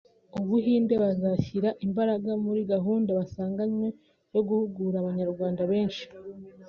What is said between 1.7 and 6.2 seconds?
imbaraga muri gahunda basanganywe yo guhugura Abanyarwanda benshi